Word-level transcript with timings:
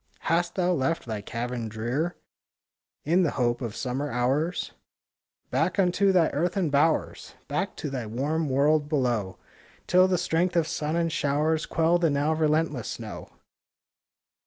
Hast 0.21 0.55
thou 0.55 0.71
left 0.73 1.05
thy 1.05 1.21
cavern 1.21 1.69
drear, 1.69 2.15
In 3.03 3.21
the 3.21 3.29
hope 3.37 3.61
of 3.61 3.75
summer 3.75 4.09
hours? 4.11 4.71
Back 5.51 5.77
unto 5.77 6.11
thy 6.11 6.29
earthen 6.29 6.71
bowers! 6.71 7.35
Back 7.47 7.75
to 7.75 7.91
thy 7.91 8.07
warm 8.07 8.49
world 8.49 8.89
below, 8.89 9.37
Till 9.85 10.07
the 10.07 10.17
strength 10.17 10.55
of 10.55 10.67
sun 10.67 10.95
and 10.95 11.11
showers 11.11 11.67
Quell 11.67 11.99
the 11.99 12.09
now 12.09 12.33
relentless 12.33 12.87
snow! 12.87 13.29